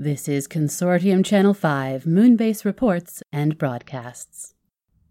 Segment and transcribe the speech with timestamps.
[0.00, 4.54] This is Consortium Channel 5 Moonbase Reports and Broadcasts.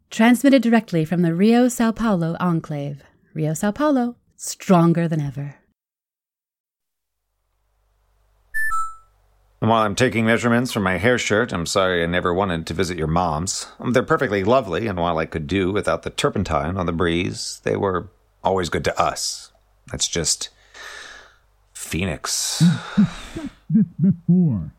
[0.10, 3.04] Transmitted directly from the Rio Sao Paulo Enclave.
[3.34, 5.56] Rio Sao Paulo, stronger than ever.
[9.60, 12.98] While I'm taking measurements for my hair shirt, I'm sorry I never wanted to visit
[12.98, 13.68] your mom's.
[13.92, 17.76] They're perfectly lovely, and while I could do without the turpentine on the breeze, they
[17.76, 18.10] were
[18.42, 19.52] always good to us.
[19.92, 20.48] That's just.
[21.74, 22.64] Phoenix.
[23.70, 24.72] this before.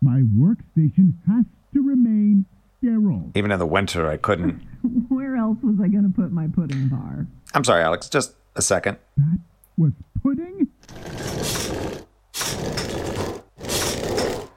[0.00, 2.46] My workstation has to remain
[2.78, 3.30] sterile.
[3.34, 4.60] Even in the winter, I couldn't.
[5.08, 7.26] Where else was I going to put my pudding bar?
[7.54, 8.98] I'm sorry, Alex, just a second.
[9.16, 9.38] That
[9.76, 9.92] was
[10.22, 10.68] pudding?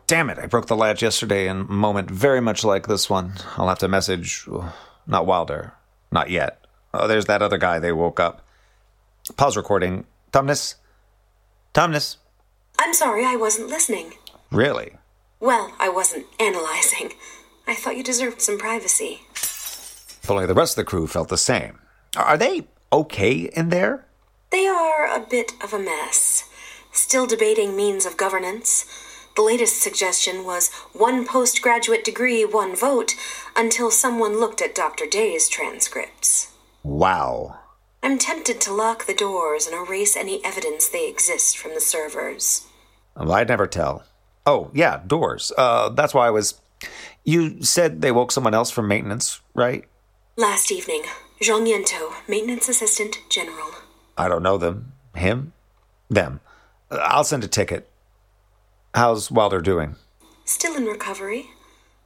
[0.08, 3.34] Damn it, I broke the latch yesterday in a moment very much like this one.
[3.58, 4.48] I'll have to message.
[5.06, 5.74] Not Wilder.
[6.12, 6.66] Not yet.
[6.94, 8.46] Oh, there's that other guy they woke up.
[9.38, 10.06] Pause recording.
[10.32, 10.76] Tumnus?
[11.76, 12.18] Tumnus?
[12.80, 14.14] I'm sorry, I wasn't listening.
[14.52, 14.94] Really?
[15.40, 17.14] Well, I wasn't analyzing.
[17.66, 19.22] I thought you deserved some privacy.
[19.34, 21.80] If only the rest of the crew felt the same.
[22.18, 24.06] Are they okay in there?
[24.52, 26.44] They are a bit of a mess.
[26.92, 28.86] Still debating means of governance.
[29.36, 33.14] The latest suggestion was one postgraduate degree, one vote,
[33.56, 35.06] until someone looked at Dr.
[35.06, 36.52] Day's transcripts.
[36.84, 37.60] Wow.
[38.02, 42.68] I'm tempted to lock the doors and erase any evidence they exist from the servers.
[43.16, 44.04] Well, I'd never tell.
[44.50, 45.52] Oh, yeah, doors.
[45.56, 46.60] Uh, that's why I was.
[47.24, 49.86] You said they woke someone else from maintenance, right?
[50.38, 51.04] Last evening,
[51.40, 53.70] Jean Yento, maintenance assistant general.
[54.18, 54.94] I don't know them.
[55.14, 55.54] Him?
[56.10, 56.40] Them.
[56.90, 57.92] I'll send a ticket.
[58.96, 59.98] How's Wilder doing?
[60.46, 61.52] Still in recovery,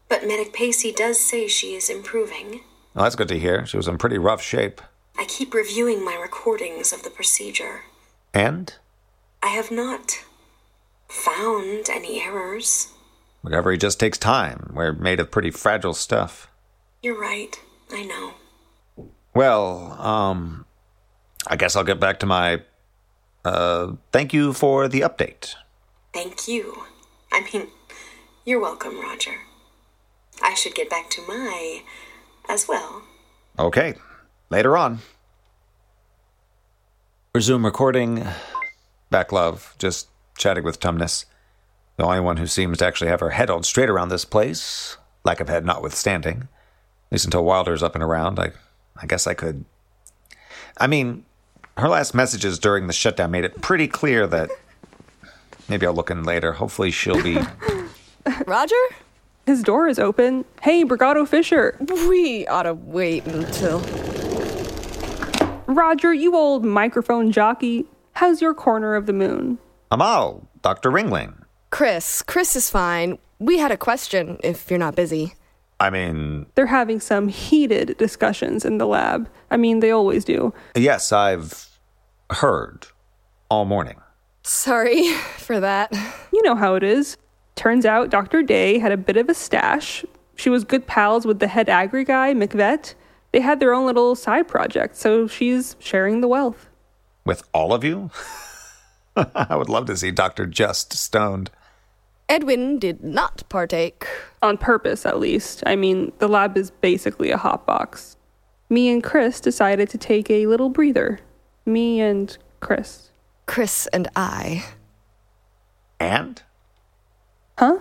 [0.10, 2.60] but Medic Pacey does say she is improving.
[2.94, 3.66] Well, that's good to hear.
[3.66, 4.82] She was in pretty rough shape.
[5.18, 7.84] I keep reviewing my recordings of the procedure.
[8.34, 8.74] And?
[9.42, 10.26] I have not
[11.14, 12.92] found any errors.
[13.44, 14.72] Recovery just takes time.
[14.74, 16.50] We're made of pretty fragile stuff.
[17.02, 17.60] You're right.
[17.92, 18.34] I know.
[19.34, 20.66] Well, um,
[21.48, 22.62] I guess I'll get back to my.
[23.46, 25.56] Uh, thank you for the update.
[26.14, 26.84] Thank you.
[27.32, 27.68] I mean,
[28.46, 29.36] you're welcome, Roger.
[30.42, 31.82] I should get back to my.
[32.48, 33.04] as well.
[33.60, 33.96] Okay.
[34.50, 35.00] Later on.
[37.36, 38.26] Resume recording.
[39.10, 39.76] Back love.
[39.80, 40.08] Just
[40.38, 41.26] chatting with Tumnus.
[41.98, 44.98] The only one who seems to actually have her head on straight around this place.
[45.24, 46.48] Lack of head notwithstanding.
[47.08, 48.40] At least until Wilder's up and around.
[48.40, 48.52] I,
[48.98, 49.66] I guess I could.
[50.80, 51.26] I mean,
[51.78, 54.50] her last messages during the shutdown made it pretty clear that.
[55.70, 56.54] Maybe I'll look in later.
[56.54, 57.40] Hopefully she'll be.
[58.48, 58.76] Roger?
[59.46, 60.46] His door is open.
[60.62, 61.78] Hey, Brigado Fisher.
[61.80, 63.80] We ought to wait until.
[65.68, 67.86] Roger, you old microphone jockey.
[68.14, 69.58] How's your corner of the moon?
[69.94, 70.90] Amal, Dr.
[70.90, 71.36] Ringling.
[71.70, 72.24] Chris.
[72.24, 73.20] Chris is fine.
[73.38, 75.36] We had a question, if you're not busy.
[75.80, 79.30] I mean, They're having some heated discussions in the lab.
[79.52, 80.52] I mean, they always do.
[80.76, 81.70] yes, I've
[82.32, 82.88] heard
[83.50, 83.98] all morning.
[84.42, 85.92] Sorry for that.
[86.34, 87.16] You know how it is.
[87.56, 88.42] Turns out Dr.
[88.42, 90.04] Day had a bit of a stash.
[90.36, 92.96] She was good pals with the head agri guy, McVet.
[93.32, 96.68] They had their own little side project, so she's sharing the wealth.
[97.26, 98.10] With all of you?
[99.36, 100.46] I would love to see Dr.
[100.46, 101.52] Just stoned.
[102.30, 104.08] Edwin did not partake.
[104.42, 105.64] On purpose, at least.
[105.66, 108.18] I mean, the lab is basically a hot box.
[108.70, 111.20] Me and Chris decided to take a little breather.
[111.66, 113.12] Me and Chris.
[113.46, 114.66] Chris and I.
[116.00, 116.42] And?
[117.58, 117.80] Huh?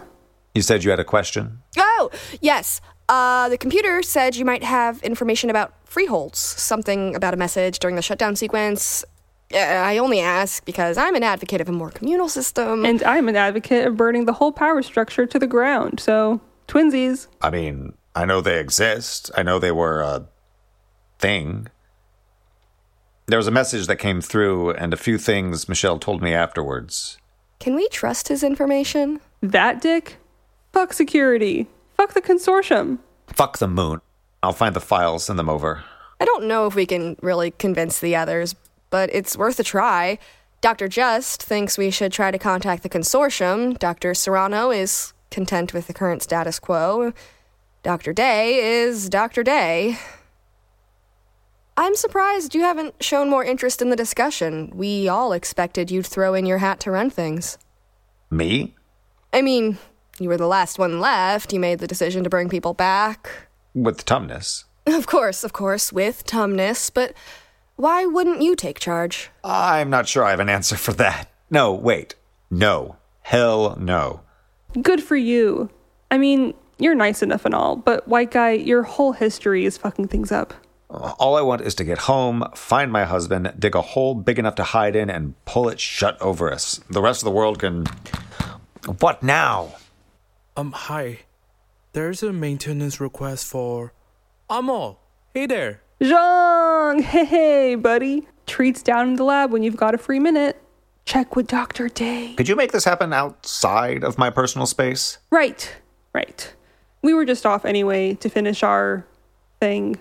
[0.55, 1.63] You said you had a question?
[1.79, 2.11] Oh,
[2.41, 2.81] yes.
[3.09, 7.97] Uh, the computer said you might have information about freeholds, something about a message during
[7.97, 9.05] the shutdown sequence.
[9.55, 12.85] Uh, I only ask because I'm an advocate of a more communal system.
[12.85, 17.27] And I'm an advocate of burning the whole power structure to the ground, so twinsies.
[17.41, 19.31] I mean, I know they exist.
[19.37, 20.27] I know they were a
[21.19, 21.69] thing.
[23.27, 27.19] There was a message that came through, and a few things Michelle told me afterwards.
[27.61, 29.21] Can we trust his information?
[29.41, 30.17] That dick?
[30.73, 31.69] Fuck security.
[31.97, 32.99] Fuck the consortium.
[33.29, 34.01] Fuck the moon.
[34.43, 35.85] I'll find the files, send them over.
[36.21, 38.55] I don't know if we can really convince the others,
[38.93, 40.19] but it's worth a try.
[40.61, 40.87] Dr.
[40.87, 43.77] Just thinks we should try to contact the consortium.
[43.81, 44.15] Dr.
[44.15, 47.13] Serrano is content with the current status quo.
[47.83, 48.13] Dr.
[48.13, 49.43] Day is Dr.
[49.43, 49.99] Day.
[51.77, 54.71] I'm surprised you haven't shown more interest in the discussion.
[54.75, 57.57] We all expected you'd throw in your hat to run things.
[58.31, 58.75] Me?
[59.33, 59.79] I mean,
[60.21, 61.53] you were the last one left.
[61.53, 63.31] You made the decision to bring people back.
[63.75, 64.65] With Tumnus.
[64.87, 67.15] Of course, of course, with Tumnus, but
[67.83, 69.29] why wouldn't you take charge?
[69.43, 71.29] I'm not sure I have an answer for that.
[71.51, 72.15] No, wait.
[72.49, 72.95] No.
[73.23, 74.21] Hell no.
[74.81, 75.69] Good for you.
[76.09, 80.07] I mean, you're nice enough and all, but white guy, your whole history is fucking
[80.07, 80.55] things up.
[80.91, 84.55] All I want is to get home, find my husband, dig a hole big enough
[84.57, 86.79] to hide in, and pull it shut over us.
[86.89, 87.87] The rest of the world can.
[89.01, 89.75] What now?
[90.57, 91.23] Um, hi.
[91.95, 93.93] There's a maintenance request for.
[94.49, 94.99] Amo!
[95.35, 95.81] Hey there!
[96.93, 97.03] Zhong!
[97.03, 98.27] Hey, hey, buddy.
[98.47, 100.61] Treats down in the lab when you've got a free minute.
[101.05, 101.89] Check with Dr.
[101.89, 102.35] Day.
[102.37, 105.19] Could you make this happen outside of my personal space?
[105.31, 105.75] Right,
[106.13, 106.55] right.
[107.03, 109.07] We were just off anyway to finish our
[109.61, 109.99] thing.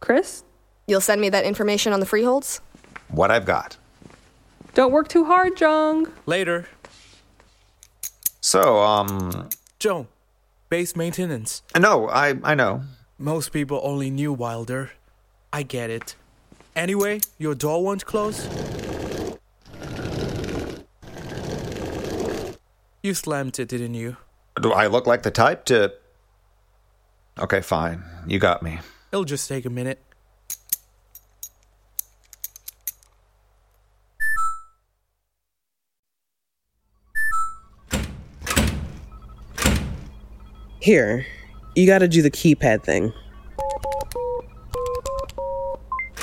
[0.00, 0.44] Chris,
[0.86, 2.62] You'll send me that information on the freeholds?
[3.08, 3.76] What I've got.
[4.72, 6.10] don't work too hard, Zhong.
[6.24, 6.66] Later.
[8.40, 9.50] So, um.
[9.78, 10.06] Zhong,
[10.70, 11.62] base maintenance.
[11.78, 12.82] No, I, I know.
[13.18, 14.92] Most people only knew Wilder.
[15.52, 16.14] I get it.
[16.76, 18.46] Anyway, your door won't close?
[23.02, 24.16] You slammed it, didn't you?
[24.60, 25.92] Do I look like the type to.
[27.38, 28.02] Okay, fine.
[28.26, 28.80] You got me.
[29.12, 30.02] It'll just take a minute.
[40.80, 41.26] Here,
[41.74, 43.12] you gotta do the keypad thing.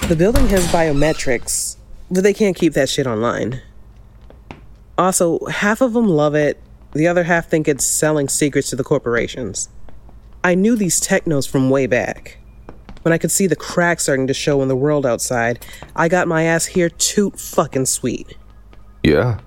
[0.08, 1.78] The building has biometrics,
[2.12, 3.64] but they can't keep that shit online.
[5.00, 6.62] Also, half of them love it,
[6.94, 9.68] the other half think it's selling secrets to the corporations.
[10.44, 12.38] I knew these technos from way back.
[13.02, 15.66] When I could see the cracks starting to show in the world outside,
[15.96, 18.38] I got my ass here toot fucking sweet.
[19.02, 19.40] Yeah,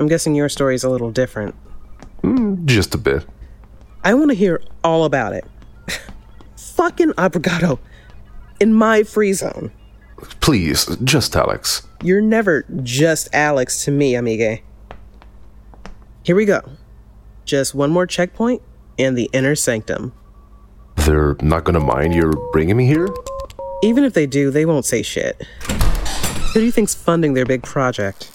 [0.00, 1.54] I'm guessing your story's a little different.
[2.24, 3.24] Mm, just a bit.
[4.02, 5.44] I want to hear all about it.
[6.56, 7.78] Fucking Abrigado.
[8.58, 9.70] In my free zone.
[10.40, 11.86] Please, just Alex.
[12.02, 14.62] You're never just Alex to me, amigue.
[16.22, 16.60] Here we go.
[17.44, 18.62] Just one more checkpoint
[18.98, 20.12] and the inner sanctum.
[20.96, 23.08] They're not gonna mind you're bringing me here?
[23.82, 25.42] Even if they do, they won't say shit.
[26.52, 28.30] Who do you think's funding their big project?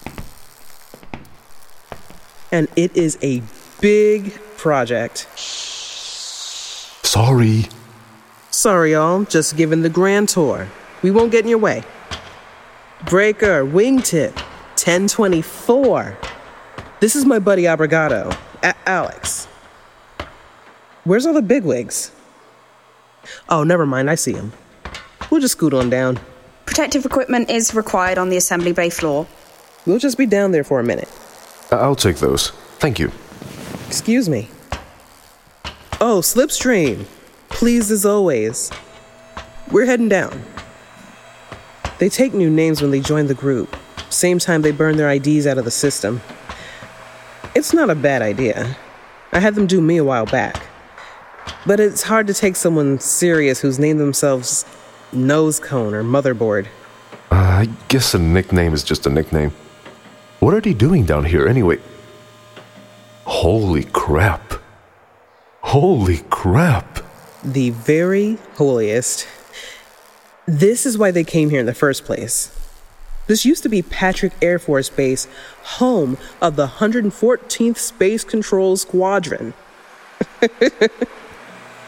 [2.52, 3.42] And it is a
[3.80, 5.28] big project.
[7.06, 7.68] Sorry.
[8.52, 9.24] Sorry, y'all.
[9.24, 10.68] Just giving the grand tour.
[11.04, 11.84] We won't get in your way.
[13.10, 14.36] Breaker, wingtip,
[14.76, 16.18] 1024.
[17.00, 19.46] This is my buddy Abrigado, A- Alex.
[21.04, 22.12] Where's all the bigwigs?
[23.50, 24.10] Oh, never mind.
[24.10, 24.52] I see him.
[25.30, 26.20] We'll just scoot on down.
[26.66, 29.28] Protective equipment is required on the assembly bay floor.
[29.86, 31.10] We'll just be down there for a minute.
[31.72, 32.50] I- I'll take those.
[32.80, 33.12] Thank you.
[33.88, 34.50] Excuse me.
[36.02, 37.06] Oh, Slipstream.
[37.50, 38.70] Please, as always.
[39.72, 40.42] We're heading down.
[42.00, 43.76] They take new names when they join the group.
[44.10, 46.22] Same time they burn their IDs out of the system.
[47.56, 48.78] It's not a bad idea.
[49.32, 50.64] I had them do me a while back.
[51.66, 54.66] But it's hard to take someone serious who's named themselves
[55.12, 56.68] Nose Cone or Motherboard.
[57.32, 59.52] Uh, I guess a nickname is just a nickname.
[60.40, 61.80] What are they doing down here anyway?
[63.26, 64.54] Holy crap.
[65.62, 67.00] Holy crap.
[67.44, 69.28] the very holiest.
[70.48, 72.58] This is why they came here in the first place.
[73.28, 75.28] This used to be Patrick Air Force Base,
[75.76, 79.54] home of the 114th Space Control Squadron.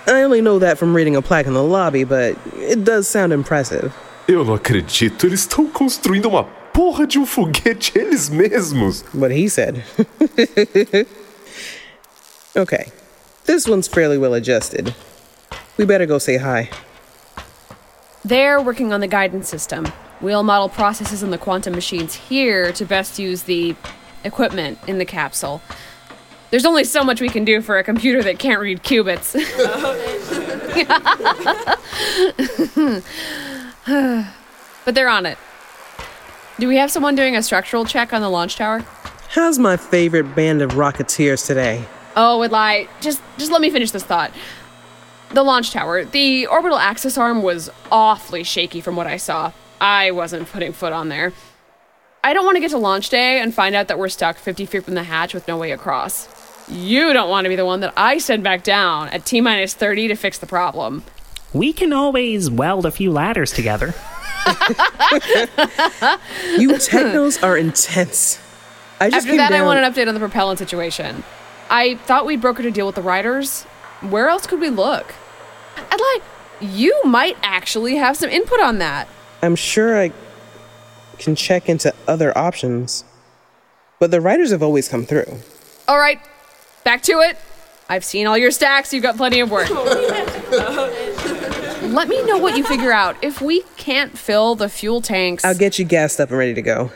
[0.05, 3.31] I only know that from reading a plaque in the lobby, but it does sound
[3.31, 3.93] impressive.
[4.27, 9.05] Eu não acredito, eles estão construindo uma porra de um foguete eles mesmos.
[9.13, 9.85] What he said.
[12.57, 12.91] okay,
[13.45, 14.93] this one's fairly well adjusted.
[15.77, 16.69] We better go say hi.
[18.25, 19.88] They're working on the guidance system.
[20.21, 23.75] We'll model processes in the quantum machines here to best use the
[24.23, 25.61] equipment in the capsule.
[26.51, 29.35] There's only so much we can do for a computer that can't read qubits.
[34.85, 35.38] but they're on it.
[36.59, 38.83] Do we have someone doing a structural check on the launch tower?
[39.29, 41.85] How's my favorite band of rocketeers today?
[42.15, 44.31] Oh, Eli, just just let me finish this thought.
[45.31, 49.51] The launch tower, the orbital access arm was awfully shaky from what I saw.
[49.79, 51.33] I wasn't putting foot on there.
[52.24, 54.65] I don't want to get to launch day and find out that we're stuck 50
[54.65, 56.27] feet from the hatch with no way across.
[56.67, 59.74] You don't want to be the one that I send back down at T minus
[59.74, 61.03] 30 to fix the problem.
[61.53, 63.93] We can always weld a few ladders together.
[66.57, 68.39] You technos are intense.
[69.00, 71.24] I just After came that, I want an update on the propellant situation.
[71.69, 73.65] I thought we'd brokered a deal with the riders.
[74.01, 75.13] Where else could we look?
[75.77, 76.23] I'd like,
[76.61, 79.07] you might actually have some input on that.
[79.41, 80.11] I'm sure I
[81.17, 83.03] can check into other options,
[83.99, 85.39] but the writers have always come through.
[85.87, 86.19] All right,
[86.83, 87.37] back to it.
[87.89, 88.93] I've seen all your stacks.
[88.93, 89.69] You've got plenty of work.
[91.81, 93.17] Let me know what you figure out.
[93.23, 96.61] If we can't fill the fuel tanks, I'll get you gassed up and ready to
[96.61, 96.91] go.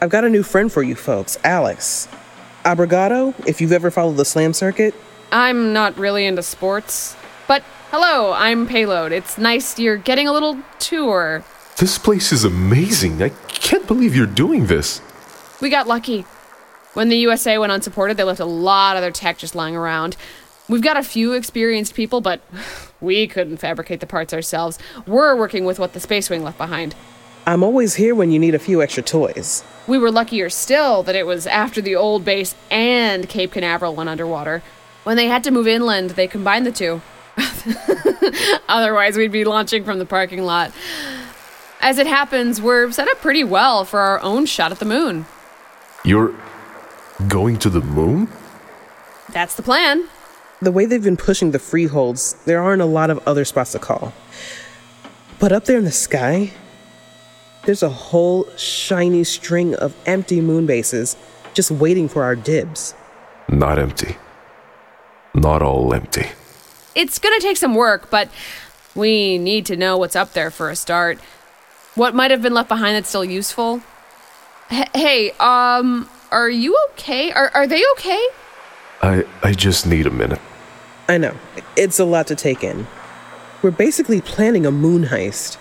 [0.00, 2.08] I've got a new friend for you folks, Alex.
[2.64, 4.94] Abrigado, if you've ever followed the slam circuit.
[5.32, 7.16] I'm not really into sports.
[7.48, 9.12] But hello, I'm Payload.
[9.12, 11.44] It's nice you're getting a little tour.
[11.78, 13.22] This place is amazing.
[13.22, 15.00] I can't believe you're doing this.
[15.60, 16.24] We got lucky.
[16.94, 20.16] When the USA went unsupported, they left a lot of their tech just lying around.
[20.68, 22.40] We've got a few experienced people, but
[23.00, 24.78] we couldn't fabricate the parts ourselves.
[25.06, 26.94] We're working with what the Space Wing left behind.
[27.46, 29.62] I'm always here when you need a few extra toys.
[29.86, 34.08] We were luckier still that it was after the old base and Cape Canaveral went
[34.08, 34.62] underwater.
[35.06, 37.00] When they had to move inland, they combined the two.
[38.68, 40.72] Otherwise, we'd be launching from the parking lot.
[41.80, 45.26] As it happens, we're set up pretty well for our own shot at the moon.
[46.04, 46.34] You're
[47.28, 48.28] going to the moon?
[49.30, 50.08] That's the plan.
[50.60, 53.78] The way they've been pushing the freeholds, there aren't a lot of other spots to
[53.78, 54.12] call.
[55.38, 56.50] But up there in the sky,
[57.64, 61.16] there's a whole shiny string of empty moon bases
[61.54, 62.92] just waiting for our dibs.
[63.48, 64.16] Not empty.
[65.36, 66.28] Not all empty.
[66.94, 68.30] It's gonna take some work, but
[68.94, 71.18] we need to know what's up there for a start.
[71.94, 73.82] What might have been left behind that's still useful?
[74.70, 77.32] H- hey, um, are you okay?
[77.32, 78.28] Are, are they okay?
[79.02, 80.40] I I just need a minute.
[81.06, 81.36] I know,
[81.76, 82.86] it's a lot to take in.
[83.60, 85.58] We're basically planning a moon heist.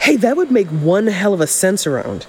[0.00, 2.26] Hey, that would make one hell of a sense around.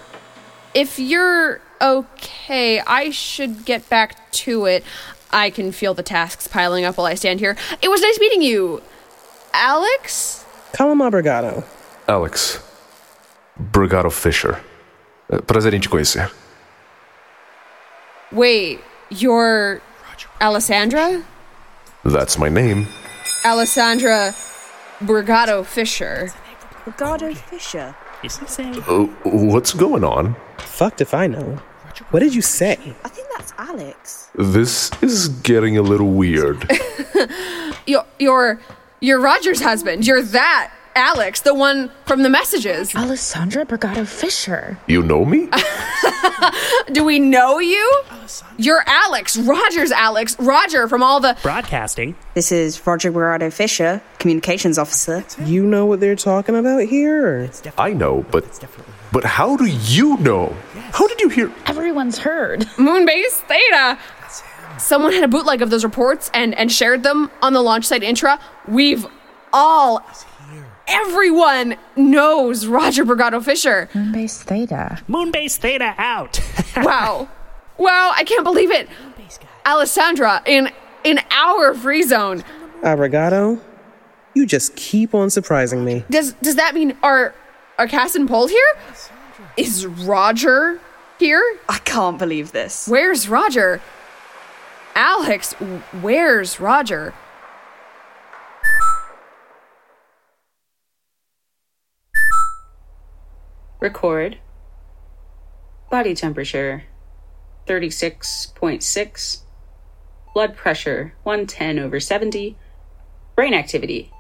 [0.74, 4.84] If you're okay, I should get back to it.
[5.32, 7.58] I can feel the tasks piling up while I stand here.
[7.82, 8.82] It was nice meeting you.
[9.54, 10.46] Alex?
[10.74, 11.64] Call him Abrigado.
[12.08, 12.60] Alex.
[13.72, 14.60] Brigado Fisher.
[15.32, 16.30] Eh, Prazer em te conhecer.
[18.32, 18.80] Wait,
[19.10, 19.82] you're
[20.42, 21.24] Alessandra?
[22.04, 22.88] That's my name.
[23.46, 24.36] Alessandra
[25.02, 26.32] Brigado Fisher.
[26.86, 27.96] Ricardo Fisher.
[28.24, 30.36] Uh, what's going on?
[30.58, 31.60] Fucked if I know.
[32.12, 32.78] What did you say?
[33.04, 34.30] I think that's Alex.
[34.36, 36.70] This is getting a little weird.
[37.88, 38.60] You're, you're,
[39.00, 40.08] you're Roger's husband.
[40.08, 42.96] You're that Alex, the one from the messages.
[42.96, 44.80] Alessandra Brigado Fisher.
[44.88, 45.50] You know me?
[46.92, 48.02] Do we know you?
[48.58, 52.16] You're Alex, Roger's Alex, Roger from all the broadcasting.
[52.34, 55.24] This is Roger Guerrero Fisher, communications officer.
[55.44, 57.52] You know what they're talking about here?
[57.78, 58.66] I know, but
[59.12, 60.56] but how do you know?
[60.96, 61.52] How did you hear?
[61.66, 62.62] Everyone's heard.
[62.78, 64.00] Moonbase Theta.
[64.78, 68.02] Someone had a bootleg of those reports and, and shared them on the launch site
[68.02, 68.40] intra.
[68.66, 69.06] We've
[69.52, 70.06] all,
[70.88, 73.90] everyone knows Roger Brigado Fisher.
[73.92, 75.04] Moonbase Theta.
[75.10, 76.40] Moonbase Theta out.
[76.78, 77.28] wow.
[77.78, 78.88] Wow, I can't believe it.
[79.66, 80.72] Alessandra in
[81.04, 82.46] in our free zone.
[82.82, 83.60] Uh, Abrigado,
[84.34, 86.06] you just keep on surprising me.
[86.10, 87.36] Does does that mean our
[87.78, 88.78] our Cass and Paul here?
[89.58, 90.80] Is Roger
[91.20, 91.44] here?
[91.70, 92.88] I can't believe this.
[92.88, 93.82] Where's Roger?
[94.96, 95.54] Alex,
[96.02, 97.14] where's Roger?
[103.80, 104.40] Record.
[105.92, 106.84] Body temperature
[107.68, 109.42] 36.6.
[110.34, 112.58] Blood pressure 110 over 70.
[113.36, 114.12] Brain activity.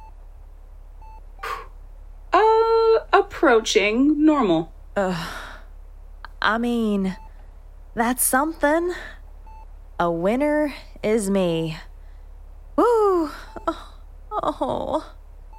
[2.33, 4.73] Uh, approaching normal.
[4.97, 5.44] Ugh.
[6.42, 7.18] I mean,
[7.94, 8.94] that's something.
[10.00, 10.74] A winner
[11.04, 11.77] is me.
[12.75, 13.30] Woo!
[14.32, 15.13] Oh,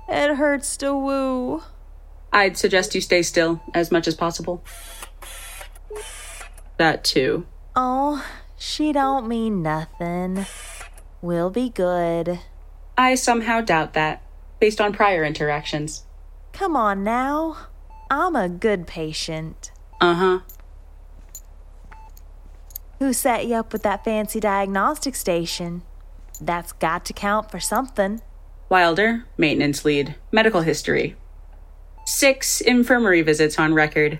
[0.08, 1.62] it hurts to woo.
[2.32, 4.62] I'd suggest you stay still as much as possible.
[6.76, 7.46] That too.
[7.74, 8.24] Oh,
[8.58, 10.44] she don't mean nothing.
[11.22, 12.38] We'll be good.
[12.98, 14.22] I somehow doubt that,
[14.60, 16.04] based on prior interactions.
[16.52, 17.56] Come on now.
[18.10, 19.70] I'm a good patient.
[20.00, 20.38] Uh huh.
[22.98, 25.82] Who set you up with that fancy diagnostic station?
[26.40, 28.22] That's got to count for something.
[28.70, 31.14] Wilder, maintenance lead, medical history.
[32.06, 34.18] Six infirmary visits on record.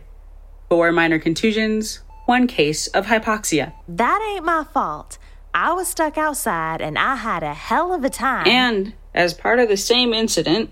[0.69, 3.73] Four minor contusions, one case of hypoxia.
[3.89, 5.17] That ain't my fault.
[5.55, 8.47] I was stuck outside and I had a hell of a time.
[8.47, 10.71] And, as part of the same incident,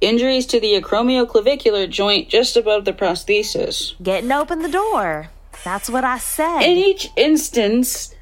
[0.00, 3.94] injuries to the acromioclavicular joint just above the prosthesis.
[4.02, 5.30] Getting open the door.
[5.64, 6.60] That's what I said.
[6.60, 8.14] In each instance,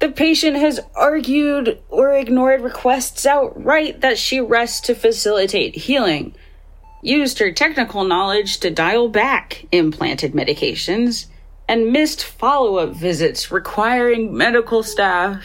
[0.00, 6.34] the patient has argued or ignored requests outright that she rest to facilitate healing,
[7.02, 11.26] used her technical knowledge to dial back implanted medications,
[11.68, 15.44] and missed follow up visits requiring medical staff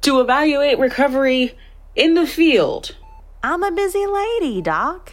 [0.00, 1.56] to evaluate recovery
[1.94, 2.96] in the field.
[3.42, 5.12] I'm a busy lady, Doc.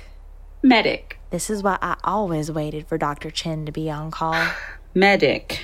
[0.64, 1.20] Medic.
[1.30, 3.30] This is why I always waited for Dr.
[3.30, 4.36] Chen to be on call.
[4.94, 5.60] Medic.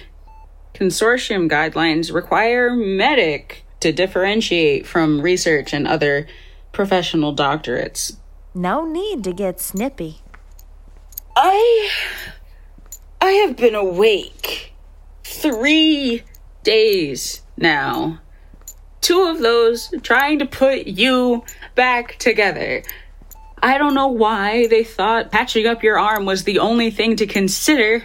[0.74, 6.28] Consortium guidelines require medic to differentiate from research and other
[6.72, 8.18] professional doctorates.
[8.54, 10.22] No need to get snippy.
[11.36, 11.90] I.
[13.20, 14.74] I have been awake
[15.24, 16.24] three
[16.64, 18.20] days now.
[19.02, 21.44] Two of those trying to put you
[21.76, 22.84] back together.
[23.64, 27.28] I don't know why they thought patching up your arm was the only thing to
[27.28, 28.04] consider.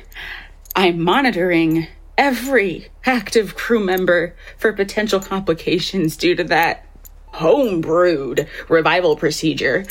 [0.75, 6.87] I'm monitoring every active crew member for potential complications due to that
[7.35, 9.85] homebrewed revival procedure.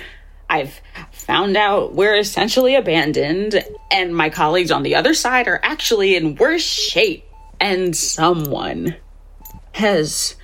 [0.49, 6.15] I've found out we're essentially abandoned, and my colleagues on the other side are actually
[6.15, 7.23] in worse shape.
[7.59, 8.95] And someone
[9.73, 10.35] has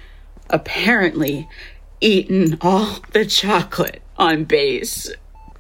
[0.50, 1.48] apparently
[2.00, 5.12] eaten all the chocolate on base.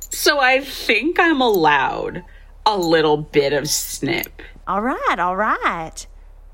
[0.09, 2.23] So I think I'm allowed
[2.65, 4.41] a little bit of snip.
[4.67, 6.07] All right, all right.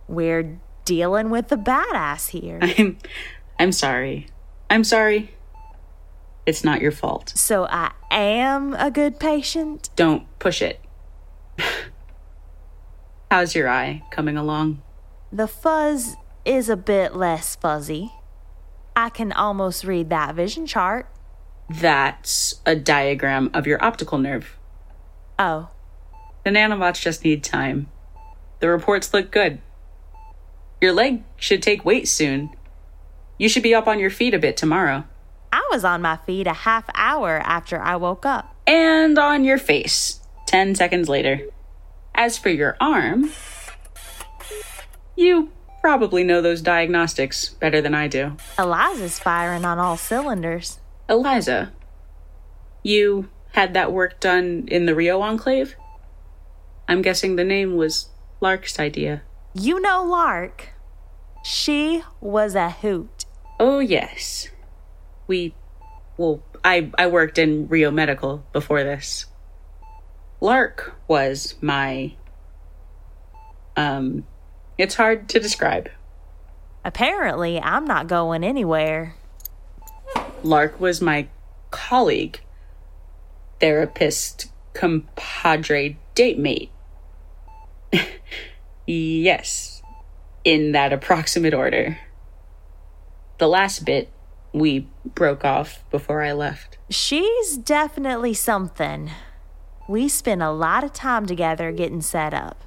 [0.08, 2.60] We're dealing with the badass here.
[2.78, 2.98] I'm
[3.60, 4.28] I'm sorry.
[4.70, 5.32] I'm sorry.
[6.46, 7.34] It's not your fault.
[7.36, 9.90] So I am a good patient?
[9.96, 10.80] Don't push it.
[13.32, 14.82] How's your eye coming along?
[15.32, 18.14] The fuzz is a bit less fuzzy.
[18.96, 21.10] I can almost read that vision chart.
[21.70, 24.58] That's a diagram of your optical nerve.
[25.38, 25.70] Oh.
[26.46, 27.90] The nanobots just need time.
[28.60, 29.60] The reports look good.
[30.80, 32.52] Your leg should take weight soon.
[33.38, 35.06] You should be up on your feet a bit tomorrow.
[35.52, 38.56] I was on my feet a half hour after I woke up.
[38.68, 41.42] And on your face 10 seconds later.
[42.16, 43.32] As for your arm,
[45.16, 48.38] you probably know those diagnostics better than I do.
[48.58, 50.80] Eliza's firing on all cylinders.
[51.08, 51.72] Eliza,
[52.84, 55.76] you had that work done in the Rio Enclave?
[56.88, 58.10] I'm guessing the name was
[58.42, 59.22] Lark's idea.
[59.54, 60.70] You know Lark.
[61.50, 63.24] She was a hoot.
[63.58, 64.50] Oh, yes.
[65.28, 65.56] We,
[66.18, 69.28] well, I, I worked in Rio Medical before this.
[70.42, 72.12] Lark was my,
[73.78, 74.28] um,
[74.78, 75.90] it's hard to describe.
[76.84, 79.16] Apparently, I'm not going anywhere.
[80.44, 81.30] Lark was my
[81.72, 82.42] colleague,
[83.62, 86.72] therapist, compadre, date mate.
[88.86, 89.77] yes,
[90.48, 91.98] in that approximate order.
[93.38, 94.10] The last bit
[94.54, 96.78] we broke off before I left.
[96.90, 99.12] She's definitely something.
[99.90, 102.64] We spent a lot of time together getting set up.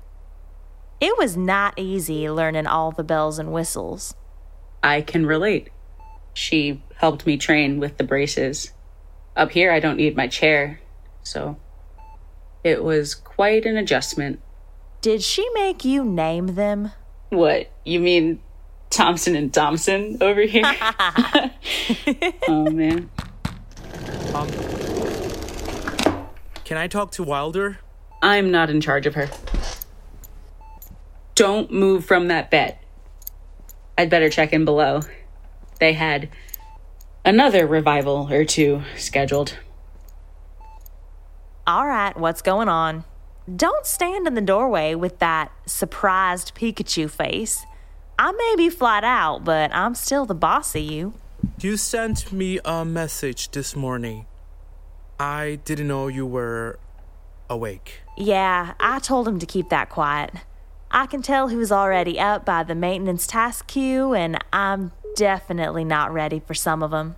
[1.01, 4.15] It was not easy learning all the bells and whistles.
[4.83, 5.71] I can relate.
[6.35, 8.73] She helped me train with the braces.
[9.35, 10.81] Up here, I don't need my chair,
[11.23, 11.57] so
[12.63, 14.39] it was quite an adjustment.
[15.01, 16.93] Did she make you name them?
[17.31, 18.41] What, you mean
[18.91, 20.65] Thompson and Thompson over here?
[22.49, 23.09] oh, man.
[24.35, 24.49] Um,
[26.65, 27.79] can I talk to Wilder?
[28.23, 29.31] I'm not in charge of her.
[31.35, 32.79] Don't move from that bed.
[33.97, 35.01] I'd better check in below.
[35.79, 36.29] They had
[37.25, 39.57] another revival or two scheduled.
[41.67, 43.05] All right, what's going on?
[43.57, 47.65] Don't stand in the doorway with that surprised Pikachu face.
[48.19, 51.15] I may be flat out, but I'm still the boss of you.
[51.59, 54.27] You sent me a message this morning.
[55.19, 56.79] I didn't know you were
[57.49, 58.01] awake.
[58.17, 60.33] Yeah, I told him to keep that quiet.
[60.91, 65.85] I can tell he was already up by the maintenance task queue, and I'm definitely
[65.85, 67.17] not ready for some of them.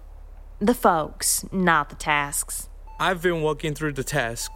[0.60, 2.68] The folks, not the tasks.
[3.00, 4.52] I've been working through the task.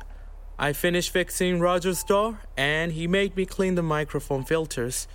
[0.58, 5.06] I finished fixing Roger's door, and he made me clean the microphone filters,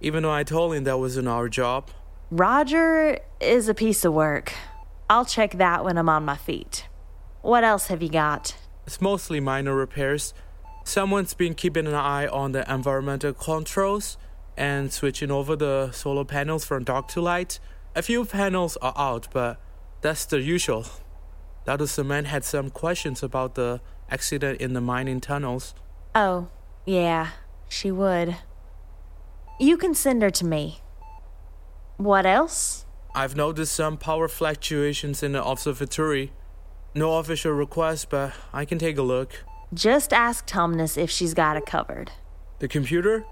[0.00, 1.90] even though I told him that wasn't our job.
[2.30, 4.52] Roger is a piece of work.
[5.10, 6.86] I'll check that when I'm on my feet.
[7.42, 8.56] What else have you got?
[8.86, 10.32] It's mostly minor repairs.
[10.84, 14.16] Someone's been keeping an eye on the environmental controls
[14.56, 17.58] and switching over the solar panels from dark to light.
[17.96, 19.60] A few panels are out, but
[20.00, 20.86] that's the usual.
[21.64, 21.84] Dr.
[21.84, 25.74] Semaan had some questions about the accident in the mining tunnels.
[26.14, 26.48] Oh,
[26.84, 27.30] yeah,
[27.68, 28.36] she would.
[29.58, 30.80] You can send her to me.
[31.96, 32.84] What else?
[33.14, 36.32] I've noticed some power fluctuations in the observatory.
[36.94, 39.44] No official request, but I can take a look.
[39.72, 42.12] Just ask Tumnus if she's got it covered.
[42.58, 43.24] The computer?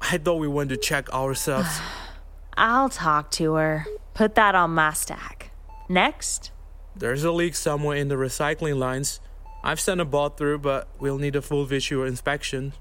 [0.00, 1.80] I thought we wanted to check ourselves.
[2.56, 3.86] I'll talk to her.
[4.12, 5.50] Put that on my stack.
[5.88, 6.52] Next.
[6.94, 9.20] There's a leak somewhere in the recycling lines.
[9.66, 12.74] I've sent a bot through, but we'll need a full visual inspection.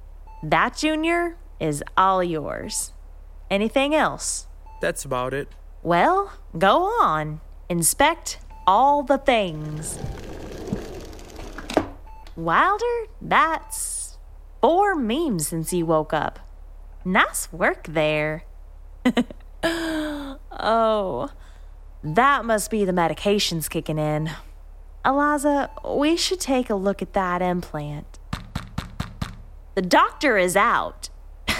[0.43, 2.91] That, Junior, is all yours.
[3.49, 4.47] Anything else?
[4.81, 5.47] That's about it.
[5.81, 7.39] Well, go on.
[7.69, 9.97] Inspect all the things.
[12.35, 14.17] Wilder, that's
[14.59, 16.39] four memes since you woke up.
[17.05, 18.43] Nice work there.
[19.63, 21.29] oh,
[22.03, 24.31] that must be the medications kicking in.
[25.05, 28.19] Eliza, we should take a look at that implant.
[29.75, 31.09] The doctor is out.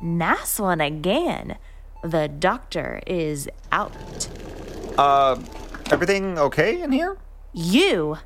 [0.00, 1.58] nice one again.
[2.02, 4.28] The doctor is out.
[4.96, 5.38] Uh,
[5.90, 7.18] everything okay in here?
[7.52, 8.18] You,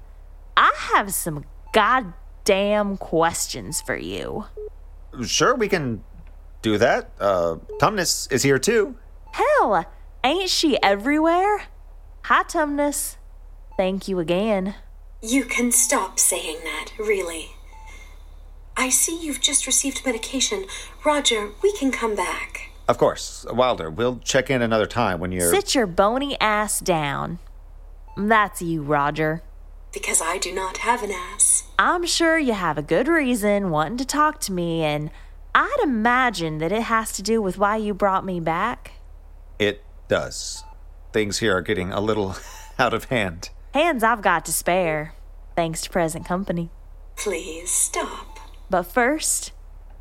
[0.56, 4.44] I have some goddamn questions for you.
[5.24, 6.04] Sure, we can
[6.60, 7.10] do that.
[7.18, 8.96] Uh, Tumnus is here too.
[9.32, 9.86] Hell,
[10.22, 11.64] ain't she everywhere?
[12.24, 13.16] Hi, Tumnus.
[13.76, 14.74] Thank you again.
[15.22, 17.52] You can stop saying that, really.
[18.76, 20.64] I see you've just received medication.
[21.04, 22.70] Roger, we can come back.
[22.88, 23.90] Of course, Wilder.
[23.90, 25.50] We'll check in another time when you're.
[25.50, 27.38] Sit your bony ass down.
[28.16, 29.42] That's you, Roger.
[29.92, 31.64] Because I do not have an ass.
[31.78, 35.10] I'm sure you have a good reason wanting to talk to me, and
[35.54, 38.92] I'd imagine that it has to do with why you brought me back.
[39.58, 40.64] It does.
[41.12, 42.36] Things here are getting a little
[42.78, 43.50] out of hand.
[43.74, 45.14] Hands I've got to spare,
[45.56, 46.68] thanks to present company.
[47.16, 48.38] Please stop.
[48.68, 49.52] But first,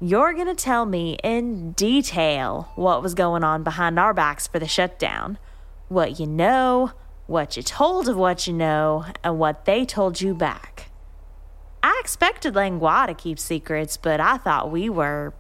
[0.02, 4.60] you're going to tell me in detail what was going on behind our backs for
[4.60, 5.38] the shutdown.
[5.88, 6.92] What you know,
[7.28, 10.90] what you told of what you know, and what they told you back.
[11.82, 15.34] I expected Langlois to keep secrets, but I thought we were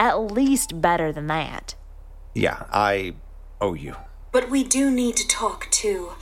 [0.00, 1.76] at least better than that.
[2.34, 3.14] Yeah, I
[3.60, 3.94] owe you.
[4.32, 6.12] But we do need to talk too.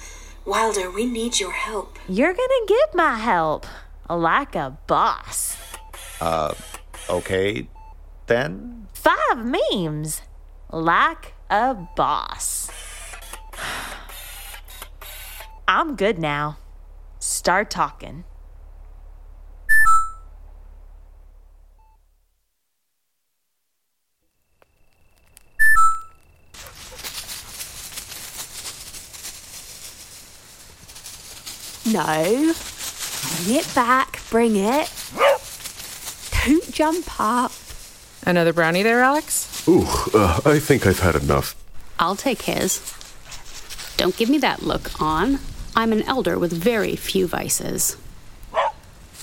[0.46, 1.98] Wilder, we need your help.
[2.08, 3.66] You're gonna get my help,
[4.08, 5.56] like a boss.
[6.20, 6.54] Uh,
[7.08, 7.68] okay,
[8.26, 8.86] then?
[8.94, 10.22] Five memes,
[10.70, 12.70] like a boss.
[15.68, 16.58] I'm good now.
[17.18, 18.24] Start talking.
[31.92, 32.54] No.
[33.44, 34.20] Bring it back.
[34.30, 34.92] Bring it.
[36.44, 37.52] Don't jump up.
[38.24, 39.66] Another brownie there, Alex?
[39.68, 41.54] Ooh, uh, I think I've had enough.
[41.98, 42.80] I'll take his.
[43.96, 45.38] Don't give me that look, on.
[45.76, 47.96] I'm an elder with very few vices.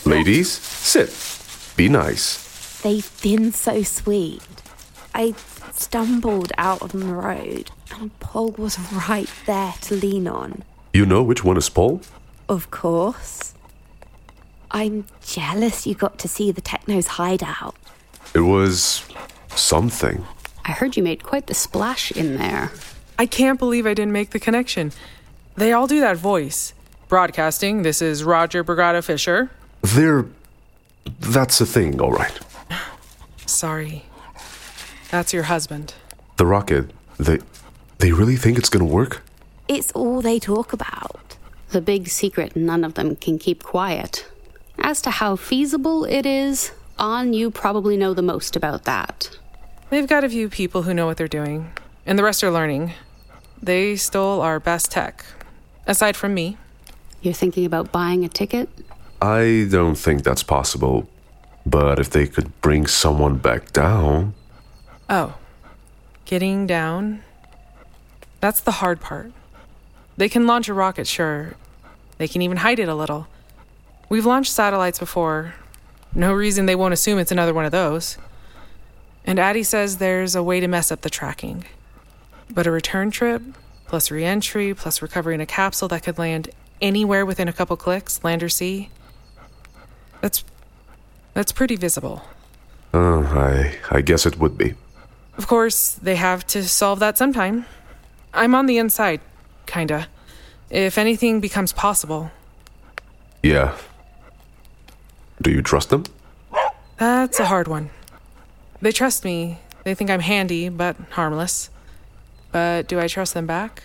[0.05, 1.09] Ladies, sit.
[1.75, 2.81] Be nice.
[2.81, 4.41] They've been so sweet.
[5.13, 5.33] I
[5.73, 10.63] stumbled out on the road, and Paul was right there to lean on.
[10.93, 12.01] You know which one is Paul?
[12.49, 13.53] Of course.
[14.71, 17.75] I'm jealous you got to see the Techno's hideout.
[18.33, 19.05] It was
[19.55, 20.25] something.
[20.65, 22.71] I heard you made quite the splash in there.
[23.17, 24.91] I can't believe I didn't make the connection.
[25.55, 26.73] They all do that voice.
[27.07, 29.49] Broadcasting, this is Roger Brigado Fisher.
[29.81, 30.25] They're.
[31.19, 32.37] That's a thing, all right.
[33.45, 34.03] Sorry.
[35.09, 35.93] That's your husband.
[36.35, 37.39] The rocket, they.
[37.99, 39.23] They really think it's gonna work?
[39.67, 41.26] It's all they talk about.
[41.69, 44.25] The big secret none of them can keep quiet.
[44.79, 49.29] As to how feasible it is, On, you probably know the most about that.
[49.89, 51.71] They've got a few people who know what they're doing,
[52.05, 52.93] and the rest are learning.
[53.61, 55.23] They stole our best tech,
[55.85, 56.57] aside from me.
[57.21, 58.69] You're thinking about buying a ticket?
[59.21, 61.07] I don't think that's possible.
[61.65, 64.33] But if they could bring someone back down.
[65.09, 65.35] Oh,
[66.25, 67.23] getting down?
[68.39, 69.33] That's the hard part.
[70.17, 71.55] They can launch a rocket, sure.
[72.17, 73.27] They can even hide it a little.
[74.09, 75.53] We've launched satellites before.
[76.13, 78.17] No reason they won't assume it's another one of those.
[79.25, 81.65] And Addie says there's a way to mess up the tracking.
[82.49, 83.41] But a return trip,
[83.85, 86.49] plus re entry, plus recovering a capsule that could land
[86.81, 88.89] anywhere within a couple clicks, land or sea,
[90.21, 90.43] that's.
[91.33, 92.23] that's pretty visible.
[92.93, 94.73] Uh, I, I guess it would be.
[95.37, 97.65] Of course, they have to solve that sometime.
[98.33, 99.21] I'm on the inside,
[99.67, 100.07] kinda.
[100.69, 102.31] If anything becomes possible.
[103.43, 103.75] Yeah.
[105.41, 106.03] Do you trust them?
[106.97, 107.91] That's a hard one.
[108.81, 109.59] They trust me.
[109.83, 111.69] They think I'm handy, but harmless.
[112.51, 113.83] But do I trust them back?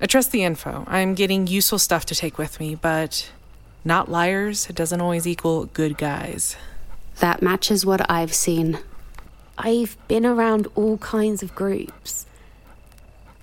[0.00, 0.84] I trust the info.
[0.86, 3.30] I'm getting useful stuff to take with me, but
[3.84, 6.56] not liars it doesn't always equal good guys.
[7.18, 8.78] That matches what I've seen.
[9.58, 12.24] I've been around all kinds of groups.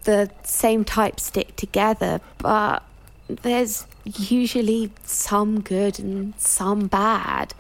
[0.08, 2.82] The same type stick together, but
[3.28, 7.54] there's usually some good and some bad,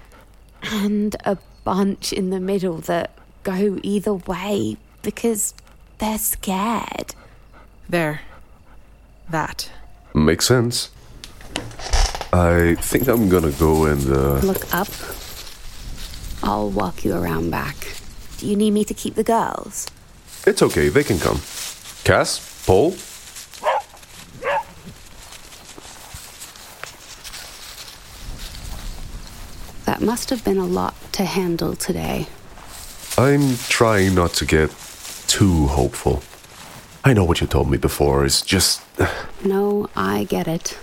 [0.63, 3.11] and a bunch in the middle that
[3.43, 5.53] go either way because
[5.97, 7.13] they're scared.
[7.89, 8.21] There.
[9.29, 9.69] That.
[10.15, 10.89] Makes sense.
[12.31, 14.39] I think I'm gonna go and, uh.
[14.39, 14.87] Look up.
[16.41, 17.75] I'll walk you around back.
[18.37, 19.87] Do you need me to keep the girls?
[20.45, 21.41] It's okay, they can come.
[22.07, 22.63] Cass?
[22.65, 22.91] Paul?
[29.83, 32.27] That must have been a lot to handle today.
[33.17, 34.69] I'm trying not to get
[35.27, 36.21] too hopeful.
[37.03, 38.81] I know what you told me before, it's just.
[38.97, 40.77] Uh, no, I get it.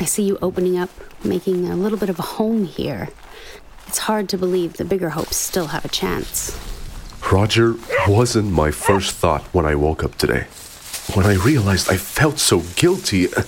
[0.00, 0.90] I see you opening up,
[1.22, 3.10] making a little bit of a home here.
[3.86, 6.69] It's hard to believe the bigger hopes still have a chance.
[7.32, 7.76] Roger
[8.08, 10.46] wasn't my first thought when I woke up today.
[11.14, 13.32] When I realized I felt so guilty.
[13.32, 13.42] Uh,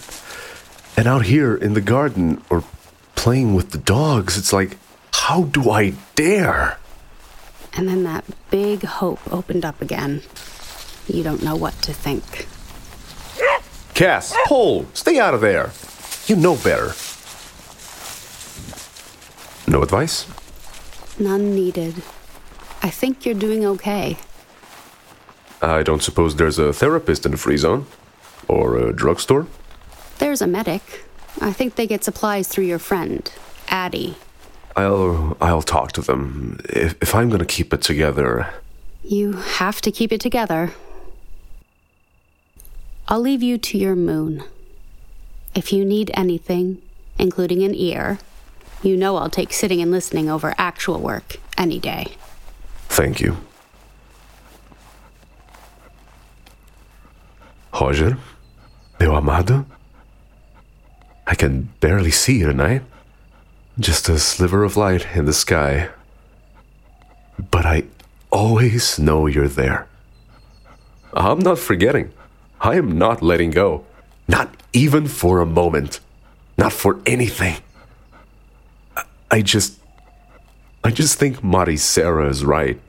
[0.96, 2.62] and out here in the garden or
[3.16, 4.76] playing with the dogs, it's like,
[5.12, 6.78] how do I dare?
[7.72, 10.22] And then that big hope opened up again.
[11.08, 12.46] You don't know what to think.
[13.94, 15.72] Cass, Paul, stay out of there.
[16.26, 16.94] You know better.
[19.70, 20.26] No advice?
[21.18, 22.02] None needed.
[22.82, 24.16] I think you're doing okay.
[25.60, 27.86] I don't suppose there's a therapist in the free zone?
[28.48, 29.46] Or a drugstore?
[30.18, 31.04] There's a medic.
[31.40, 33.30] I think they get supplies through your friend,
[33.68, 34.16] Addie.
[34.76, 36.58] I'll I'll talk to them.
[36.68, 38.52] If, if I'm gonna keep it together.
[39.04, 40.72] You have to keep it together.
[43.08, 44.44] I'll leave you to your moon.
[45.54, 46.80] If you need anything,
[47.18, 48.18] including an ear,
[48.82, 52.16] you know I'll take sitting and listening over actual work any day.
[52.92, 53.36] Thank you.
[57.72, 58.18] Roger,
[59.00, 59.64] meu amado.
[61.26, 62.82] I can barely see you tonight.
[63.78, 65.88] Just a sliver of light in the sky.
[67.50, 67.84] But I
[68.30, 69.88] always know you're there.
[71.14, 72.12] I'm not forgetting.
[72.60, 73.84] I am not letting go.
[74.28, 75.98] Not even for a moment.
[76.56, 77.56] Not for anything.
[78.96, 79.81] I- I just.
[80.84, 82.80] I just think Moddy Sarah is right.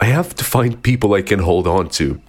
[0.00, 2.20] I have to find people I can hold on to.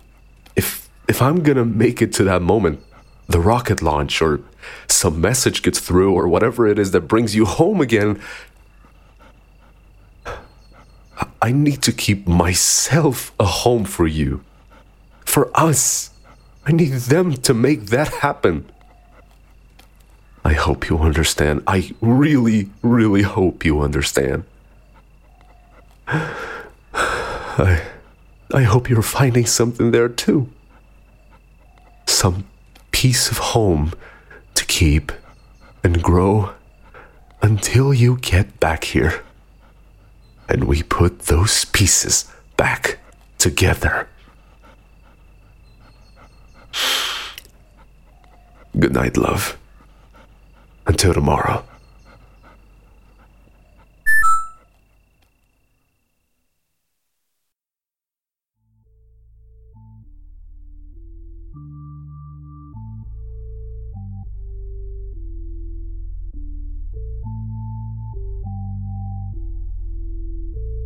[0.56, 2.82] If if I'm gonna make it to that moment,
[3.28, 4.42] the rocket launch or
[4.88, 8.22] some message gets through or whatever it is that brings you home again,
[11.42, 14.44] I need to keep myself a home for you.
[15.26, 16.12] For us.
[16.65, 18.70] I need them to make that happen.
[20.44, 21.63] I hope you understand.
[21.68, 24.44] I really, really hope you understand.
[26.12, 27.82] I,
[28.54, 30.50] I hope you're finding something there too.
[32.08, 32.45] Some
[32.91, 33.93] piece of home
[34.56, 35.12] to keep
[35.84, 36.54] and grow
[37.41, 39.24] until you get back here.
[40.48, 42.26] And we put those pieces
[42.58, 42.98] back
[43.38, 44.08] together.
[48.78, 49.58] Good night, love.
[50.88, 51.68] Until tomorrow.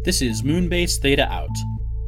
[0.03, 1.55] This is Moonbase Theta Out.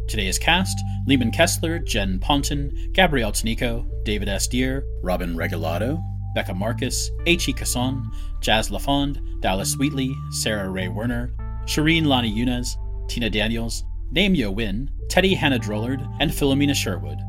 [0.10, 0.78] Today's cast
[1.08, 4.50] Leeman Kessler, Jen Ponton, Gabriel Taneko, David S.
[4.50, 6.04] Dear, Robin Regalado,
[6.36, 7.54] Becca Marcus, H.E.
[7.54, 8.06] Casson,
[8.42, 12.76] Jas LaFond, Dallas Wheatley, Sarah Rhea Werner, Shereen Lani Younes,
[13.08, 17.20] Tina Daniels, NayMyo Win, Teddy Hannah Drullard, and Philomena Sherwood,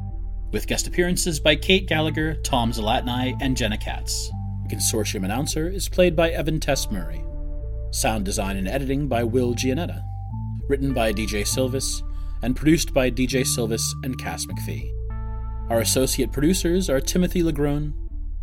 [0.51, 4.33] with guest appearances by Cait Gallagher, Tom Zalatnai, and Jenna Katz.
[4.65, 7.23] The consortium announcer is played by Evan Tess Murray.
[7.93, 10.03] Sound design and editing by Will Gianetta.
[10.69, 12.03] Written by DJ Sylvis
[12.43, 14.93] and produced by DJ Sylvis and Cass McPhee.
[15.71, 17.93] Our associate producers are Timothy LaGrone,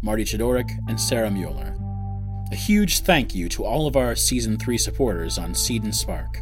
[0.01, 1.77] Marty Chodorek, and Sarah Müller.
[2.51, 6.39] A huge thank you to all of our Season 3 supporters on Seed and Spark.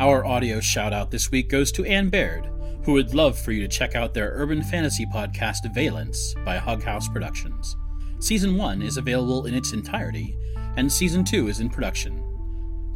[0.00, 2.48] Our audio shout out this week goes to Ann Baird,
[2.84, 6.82] who would love for you to check out their urban fantasy podcast Valence by Hug
[6.82, 7.76] House Productions.
[8.18, 10.36] Season 1 is available in its entirety,
[10.76, 12.31] and Season 2 is in production.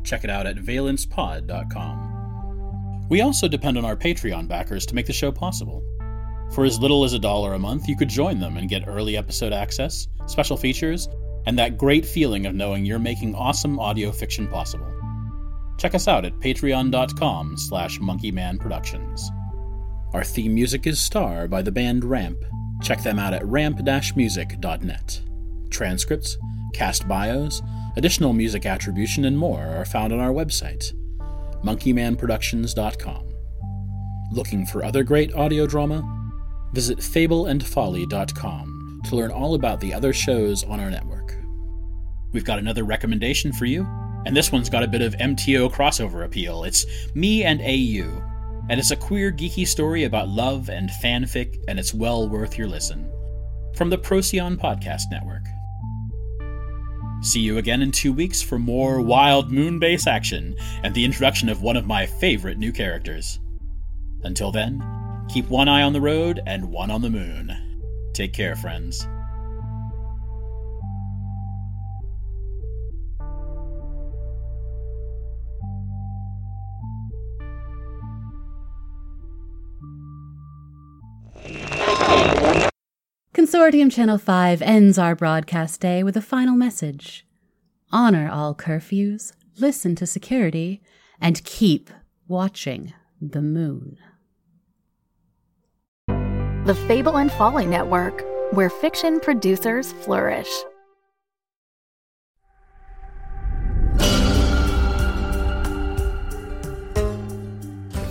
[0.06, 3.08] Check it out at valencepod.com.
[3.10, 5.82] We also depend on our Patreon backers to make the show possible.
[6.54, 9.16] For as little as a dollar a month, you could join them and get early
[9.16, 11.08] episode access, special features,
[11.46, 14.86] and that great feeling of knowing you're making awesome audio fiction possible.
[15.78, 19.22] Check us out at patreon.com slash monkeymanproductions.
[20.14, 22.38] Our theme music is Star by the band Ramp.
[22.82, 25.20] Check them out at ramp-music.net.
[25.70, 26.36] Transcripts,
[26.74, 27.60] cast bios,
[27.96, 30.92] additional music attribution, and more are found on our website,
[31.64, 33.22] monkeymanproductions.com.
[34.32, 36.12] Looking for other great audio drama?
[36.72, 41.36] Visit fableandfolly.com to learn all about the other shows on our network.
[42.32, 43.86] We've got another recommendation for you,
[44.26, 46.64] and this one's got a bit of MTO crossover appeal.
[46.64, 48.10] It's Me and AU,
[48.68, 52.66] and it's a queer, geeky story about love and fanfic, and it's well worth your
[52.66, 53.10] listen.
[53.76, 55.42] From the Procyon Podcast Network.
[57.22, 61.62] See you again in two weeks for more wild moonbase action and the introduction of
[61.62, 63.40] one of my favorite new characters.
[64.22, 64.82] Until then,
[65.28, 67.80] keep one eye on the road and one on the moon.
[68.12, 69.06] Take care, friends.
[83.56, 87.24] Consortium Channel 5 ends our broadcast day with a final message
[87.90, 90.82] Honor all curfews, listen to security,
[91.22, 91.88] and keep
[92.28, 93.96] watching the moon.
[96.06, 100.52] The Fable and Folly Network, where fiction producers flourish.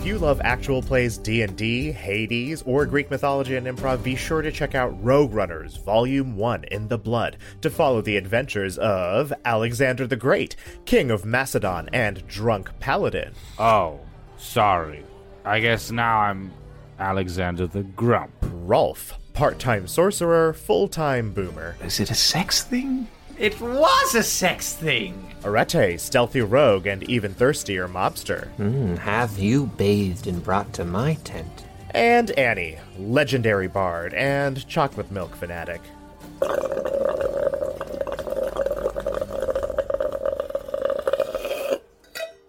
[0.06, 4.76] You love actual plays D&D, Hades, or Greek mythology and improv, be sure to check
[4.76, 10.14] out Rogue Runners Volume 1 in the Blood to follow the adventures of Alexander the
[10.14, 13.32] Great, King of Macedon and Drunk Paladin.
[13.58, 13.98] Oh,
[14.36, 15.02] sorry.
[15.44, 16.52] I guess now I'm
[17.00, 18.32] Alexander the Grump.
[18.42, 21.76] Rolf, part-time sorcerer, full-time boomer.
[21.82, 23.08] Is it a sex thing?
[23.38, 25.34] It was a sex thing!
[25.44, 28.48] Arete, stealthy rogue and even thirstier mobster.
[28.56, 31.66] Mm, have you bathed and brought to my tent?
[31.90, 35.82] And Annie, legendary bard and chocolate milk fanatic.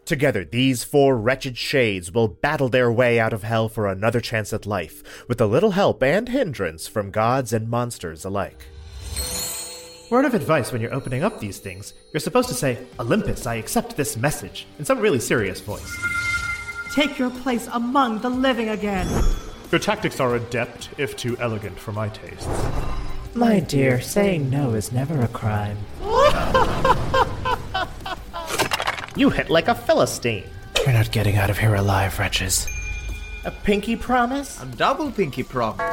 [0.05, 4.53] Together, these four wretched shades will battle their way out of hell for another chance
[4.53, 8.67] at life, with a little help and hindrance from gods and monsters alike.
[10.09, 13.55] Word of advice when you're opening up these things, you're supposed to say, Olympus, I
[13.55, 15.97] accept this message, in some really serious voice.
[16.93, 19.07] Take your place among the living again.
[19.71, 22.47] Your tactics are adept, if too elegant for my tastes.
[23.35, 25.77] My dear, saying no is never a crime.
[29.17, 30.47] You hit like a Philistine.
[30.85, 32.67] You're not getting out of here alive, wretches.
[33.45, 34.61] A pinky promise?
[34.61, 35.91] A double pinky promise.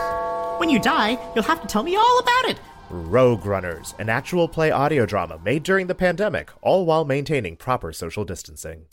[0.61, 2.61] When you die, you'll have to tell me all about it.
[2.91, 7.93] Rogue Runners, an actual play audio drama made during the pandemic, all while maintaining proper
[7.93, 8.87] social distancing.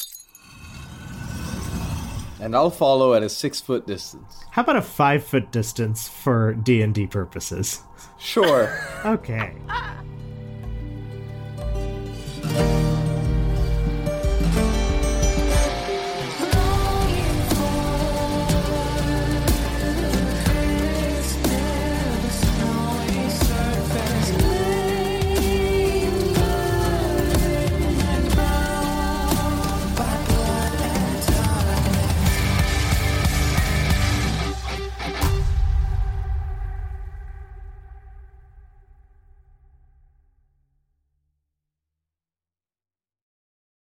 [2.40, 4.44] And I'll follow at a six foot distance.
[4.50, 7.82] How about a five foot distance for D and D purposes?
[8.18, 8.76] Sure.
[9.06, 9.54] okay.